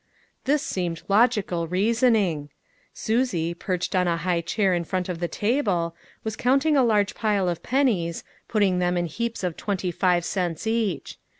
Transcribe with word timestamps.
This 0.45 0.63
seemed 0.63 1.03
logical 1.09 1.67
reasoning. 1.67 2.49
Susie, 2.91 3.53
perched 3.53 3.93
on 3.95 4.07
a 4.07 4.17
high 4.17 4.41
chair 4.41 4.73
in 4.73 4.83
front 4.83 5.09
of 5.09 5.19
the 5.19 5.27
table, 5.27 5.95
was 6.23 6.35
count 6.35 6.65
ing 6.65 6.75
a 6.75 6.83
large 6.83 7.13
pile 7.13 7.47
of 7.47 7.61
pennies, 7.61 8.23
putting 8.47 8.79
them 8.79 8.97
in 8.97 9.05
heaps 9.05 9.43
of 9.43 9.55
twenty 9.57 9.91
five 9.91 10.25
cents 10.25 10.65
each. 10.65 11.19